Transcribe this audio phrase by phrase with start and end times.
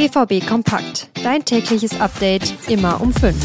[0.00, 1.10] BVB Kompakt.
[1.22, 3.36] Dein tägliches Update immer um 5.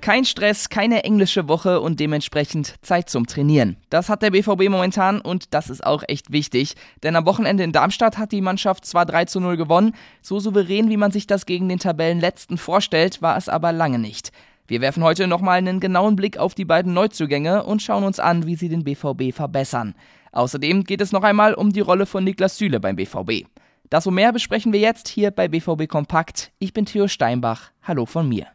[0.00, 3.76] Kein Stress, keine englische Woche und dementsprechend Zeit zum Trainieren.
[3.90, 7.72] Das hat der BVB momentan und das ist auch echt wichtig, denn am Wochenende in
[7.72, 11.44] Darmstadt hat die Mannschaft zwar 3 zu 0 gewonnen, so souverän wie man sich das
[11.44, 14.30] gegen den Tabellenletzten vorstellt, war es aber lange nicht.
[14.68, 18.46] Wir werfen heute nochmal einen genauen Blick auf die beiden Neuzugänge und schauen uns an,
[18.46, 19.96] wie sie den BVB verbessern.
[20.34, 23.46] Außerdem geht es noch einmal um die Rolle von Niklas Süle beim BVB.
[23.88, 26.50] Das und mehr besprechen wir jetzt hier bei BVB Kompakt.
[26.58, 27.70] Ich bin Theo Steinbach.
[27.84, 28.48] Hallo von mir.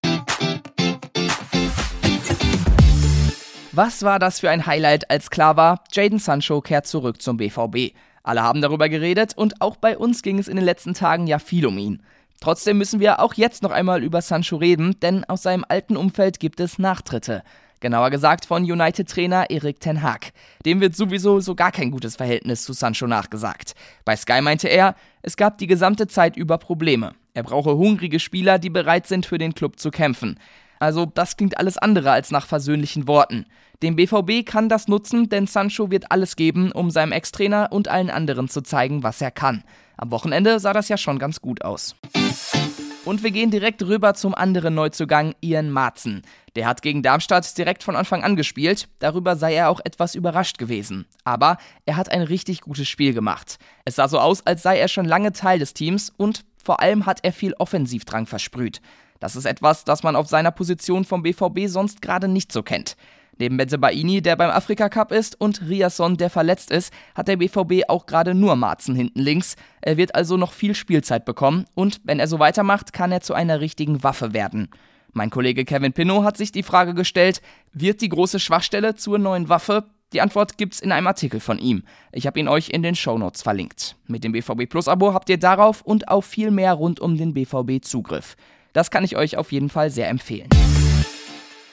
[3.71, 7.95] Was war das für ein Highlight, als klar war, Jaden Sancho kehrt zurück zum BVB.
[8.23, 11.39] Alle haben darüber geredet und auch bei uns ging es in den letzten Tagen ja
[11.39, 12.03] viel um ihn.
[12.41, 16.41] Trotzdem müssen wir auch jetzt noch einmal über Sancho reden, denn aus seinem alten Umfeld
[16.41, 17.43] gibt es Nachtritte.
[17.81, 20.31] Genauer gesagt von United-Trainer Erik Ten Haag.
[20.65, 23.73] Dem wird sowieso so gar kein gutes Verhältnis zu Sancho nachgesagt.
[24.03, 27.13] Bei Sky meinte er, es gab die gesamte Zeit über Probleme.
[27.33, 30.39] Er brauche hungrige Spieler, die bereit sind, für den Club zu kämpfen.
[30.80, 33.45] Also das klingt alles andere als nach versöhnlichen Worten.
[33.81, 38.09] Dem BVB kann das nutzen, denn Sancho wird alles geben, um seinem Ex-Trainer und allen
[38.09, 39.63] anderen zu zeigen, was er kann.
[39.95, 41.95] Am Wochenende sah das ja schon ganz gut aus.
[43.05, 46.22] Und wir gehen direkt rüber zum anderen Neuzugang, Ian Marzen.
[46.55, 50.58] Der hat gegen Darmstadt direkt von Anfang an gespielt, darüber sei er auch etwas überrascht
[50.58, 51.06] gewesen.
[51.23, 53.58] Aber er hat ein richtig gutes Spiel gemacht.
[53.86, 57.06] Es sah so aus, als sei er schon lange Teil des Teams und vor allem
[57.06, 58.81] hat er viel Offensivdrang versprüht.
[59.19, 62.95] Das ist etwas, das man auf seiner Position vom BVB sonst gerade nicht so kennt.
[63.39, 67.87] Neben Benzebaini, der beim Afrika Cup ist, und Riasson, der verletzt ist, hat der BVB
[67.87, 69.55] auch gerade nur Marzen hinten links.
[69.81, 73.33] Er wird also noch viel Spielzeit bekommen und wenn er so weitermacht, kann er zu
[73.33, 74.67] einer richtigen Waffe werden.
[75.13, 79.47] Mein Kollege Kevin Pinot hat sich die Frage gestellt, wird die große Schwachstelle zur neuen
[79.47, 79.85] Waffe?
[80.11, 81.83] Die Antwort gibt's in einem Artikel von ihm.
[82.11, 83.95] Ich habe ihn euch in den Shownotes verlinkt.
[84.07, 87.33] Mit dem BVB Plus Abo habt ihr darauf und auf viel mehr rund um den
[87.33, 88.35] BVB Zugriff.
[88.73, 90.49] Das kann ich euch auf jeden Fall sehr empfehlen.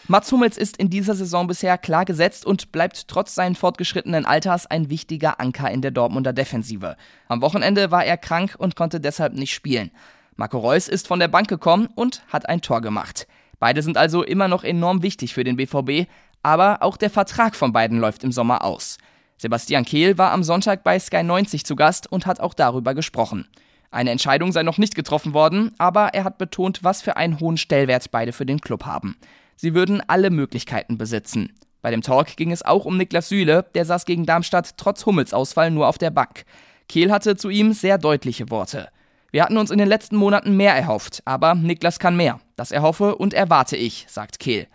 [0.09, 4.67] Mats Hummels ist in dieser Saison bisher klar gesetzt und bleibt trotz seines fortgeschrittenen Alters
[4.67, 6.97] ein wichtiger Anker in der Dortmunder Defensive.
[7.27, 9.91] Am Wochenende war er krank und konnte deshalb nicht spielen.
[10.37, 13.27] Marco Reus ist von der Bank gekommen und hat ein Tor gemacht.
[13.59, 16.09] Beide sind also immer noch enorm wichtig für den BVB,
[16.41, 18.99] aber auch der Vertrag von beiden läuft im Sommer aus.
[19.39, 23.49] Sebastian Kehl war am Sonntag bei Sky 90 zu Gast und hat auch darüber gesprochen.
[23.91, 27.57] Eine Entscheidung sei noch nicht getroffen worden, aber er hat betont, was für einen hohen
[27.57, 29.17] Stellwert beide für den Club haben.
[29.57, 31.53] Sie würden alle Möglichkeiten besitzen.
[31.83, 35.71] Bei dem Talk ging es auch um Niklas Süle, der saß gegen Darmstadt trotz Hummelsausfall
[35.71, 36.45] nur auf der Bank.
[36.89, 38.89] Kehl hatte zu ihm sehr deutliche Worte.
[39.33, 42.41] Wir hatten uns in den letzten Monaten mehr erhofft, aber Niklas kann mehr.
[42.57, 44.67] Das erhoffe und erwarte ich, sagt Kehl.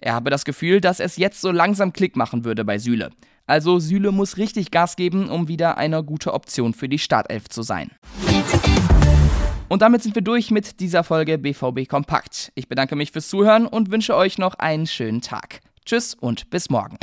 [0.00, 3.10] Er habe das Gefühl, dass es jetzt so langsam Klick machen würde bei Süle.
[3.46, 7.62] Also Süle muss richtig Gas geben, um wieder eine gute Option für die Startelf zu
[7.62, 7.90] sein.
[9.74, 12.52] Und damit sind wir durch mit dieser Folge BVB Kompakt.
[12.54, 15.62] Ich bedanke mich fürs Zuhören und wünsche euch noch einen schönen Tag.
[15.84, 16.96] Tschüss und bis morgen.